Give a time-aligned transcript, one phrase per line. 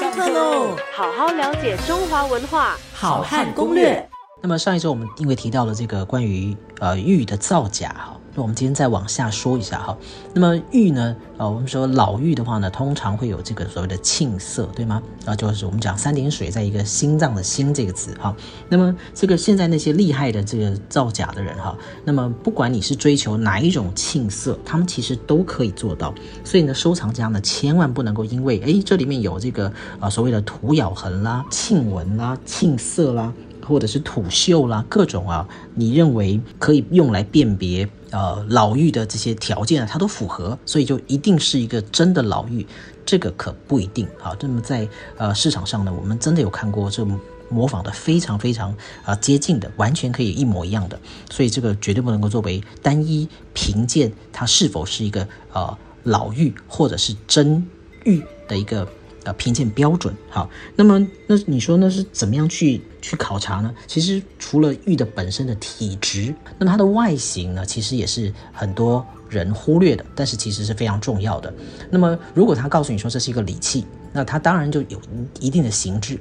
[0.00, 0.76] 上课喽！
[0.94, 4.09] 好好了解中华文化，好汉攻略。
[4.42, 9.94] 那么上一周我们因为提到了这个关于呃玉的造假哈，那我们今天再往下说一下哈。
[10.32, 15.02] 那么玉呢，呃，我们说老玉的话呢，通常会有这个所谓的沁色，对吗？
[15.26, 18.34] 啊，就是我们讲三点水在一个心脏的心这个字哈。
[18.70, 21.76] 那么这个现在那些厉害的这个造假的人哈，
[22.06, 26.14] 那么不管你是追求哪一种沁色，他们其实都可以做到。
[26.44, 33.30] 所以呢，收藏家呢，千万不能够因为哎这里面有这个啊所谓的涂咬痕啦、沁纹啦、沁色啦。
[33.70, 42.66] 或者是土锈啦，各种啊，你认为可以用来辨别呃老玉的这些条件啊，它都符合，所以就一定是一个真的老玉，
[43.06, 44.36] 这个可不一定啊。
[44.40, 47.06] 那么在呃市场上呢，我们真的有看过这
[47.48, 48.74] 模仿的非常非常
[49.04, 50.98] 啊接近的，完全可以一模一样的，
[51.30, 57.64] 所以这个绝对不能够作为单一评鉴它是否是一个呃老玉或者是真
[58.04, 58.84] 玉的一个。
[59.30, 60.98] 呃，评鉴标准好，那么
[61.28, 63.72] 那你说那是怎么样去去考察呢？
[63.86, 71.52] 其实除了玉的本身的体质，那么它的外形呢，其实也是很多人忽略的，但是其实是非常重要的。
[71.90, 75.00] 那么如果他告诉你说这是一个礼器，那它当然就有
[75.38, 76.18] 一定的形制。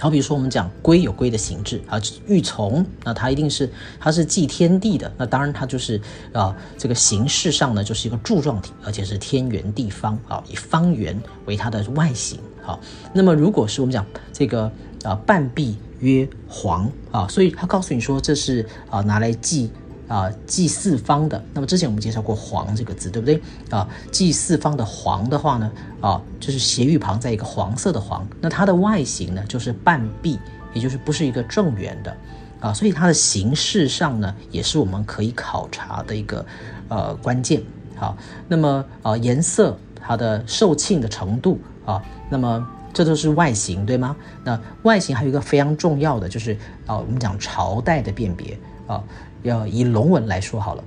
[0.00, 3.68] 好，比如说我们讲龟有龟的形制啊，玉琮，那它一定是
[3.98, 6.00] 它是祭天地的，那当然它就是
[6.32, 12.38] 啊这个形式上呢就是一个柱状体，而且是天圆地方啊，以方圆为它的外形。
[12.62, 12.78] 好，
[13.12, 14.70] 那么如果是我们讲这个
[15.02, 19.70] 啊半壁曰黄啊，所以他告诉你说这是啊拿来祭。
[20.08, 23.40] 啊，祭四方的，那么之前我们介绍过“黄”这个字，对不对？
[23.70, 25.70] 啊，祭四方的“黄”的话呢，
[26.00, 30.38] 啊，就是斜玉旁在一个黄色的“黄”，那它的外形呢，就是半壁，
[30.72, 32.16] 也就是不是一个正圆的，
[32.58, 36.44] 啊，所以它的形式上呢，也是我们可以考察的一个
[36.88, 37.62] 呃关键。
[37.94, 38.16] 好，
[38.48, 44.16] 那么啊，颜色、它的受罄的程度啊，那么这都是外形，对吗？
[44.44, 49.04] 那外形还有一个非常重要的，就是啊，我们讲朝代的辨别啊。
[49.44, 50.82] 要以龙纹来说好了，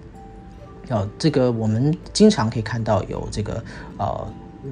[0.90, 3.64] 要这个我们经常可以看到有这个
[3.98, 4.28] 呃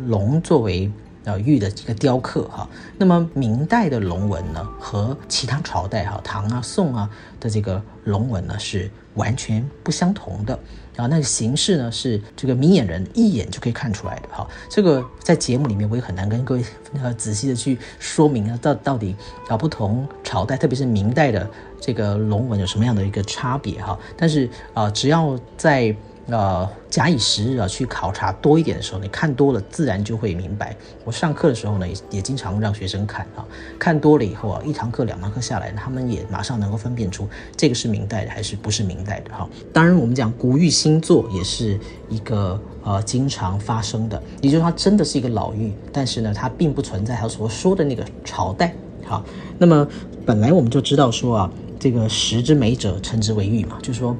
[0.05, 0.91] 龙作为
[1.23, 2.67] 呃玉的这个雕刻哈。
[2.97, 7.09] 那么明代的龙纹呢，和其他朝代哈唐啊宋啊
[7.39, 10.59] 的这个龙纹呢是完全不相同的。
[10.99, 14.47] 啊，那个形式呢是这个明眼人一眼就可以看出来的哈。
[14.69, 16.63] 这个在节目里面我也很难跟各位
[17.01, 19.15] 呃仔细的去说明啊，到到底
[19.47, 21.49] 啊不同朝代，特别是明代的
[21.79, 23.97] 这个龙纹有什么样的一个差别哈。
[24.17, 25.95] 但是啊，只要在
[26.31, 30.75] 呃，假以时日啊，去考察多一点的时候，你看多了，自然就会明白。
[31.03, 33.43] 我上课的时候呢，也也经常让学生看啊，
[33.79, 39.49] 看多了以后啊，一堂课、两堂课下来，他们也马上能够分辨出这个是明代的还是不是明代的哈。
[39.73, 41.79] 当然，我们讲古玉新作也是
[42.09, 48.73] 一个呃经常发生的，也就是它真的是一个老玉，但是呢，它并不存在他所说的那个朝代。
[49.03, 49.23] 好，
[49.57, 49.87] 那么
[50.25, 54.15] 本来我们就知道说啊，这个石之美者称之为玉嘛，就是说，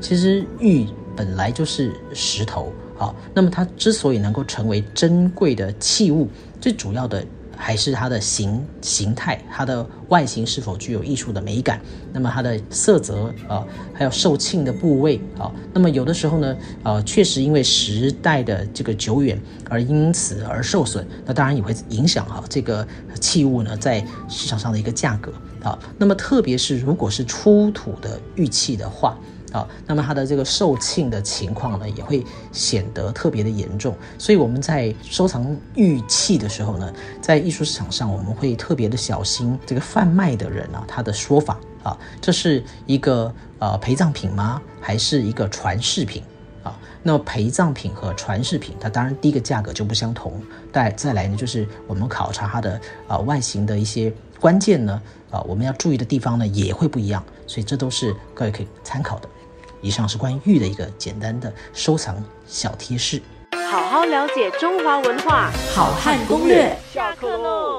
[0.00, 0.86] 其实玉。
[1.20, 6.26] 本来就是石头，啊，那么它之所以能够成为珍贵的器物，
[6.58, 7.22] 最主要的
[7.54, 11.78] 还是它的形形态，它的外形是否具有艺术的美感，
[12.10, 19.38] 那么它的色泽啊，还有受罄的部位啊，那么有的时候呢，呃，确实因为时代的这个久远
[19.68, 22.88] 而因此而受损，那当然也会影响哈这个
[23.20, 25.30] 器物呢在市场上的一个价格
[25.62, 29.18] 啊，那么特别是如果是出土的玉器的话。
[29.52, 33.94] 啊，那么它的这个售罄的情况呢，也会显得特别的严重。
[34.16, 35.44] 所以我们在收藏
[35.74, 44.62] 玉器的时候呢，在艺术市场上，我们会特别的小心这个贩卖的人啊，他的说法啊，这是一个呃陪葬品吗？
[44.80, 46.22] 还是一个传世品？
[46.62, 50.40] 啊，那么陪葬品和传世品，它当然第一个价格就不相同。
[50.72, 57.24] 再再来呢，就是我们考察它的啊外形的一些关键呢，啊我们要注意的地方呢也会不一样。
[57.46, 59.28] 所以这都是各位可以参考的。
[59.80, 63.20] 以上是关于玉的一个简单的收藏小贴士。
[63.70, 66.76] 好好了解中华文化，好汉攻略。
[66.92, 67.69] 下课喽。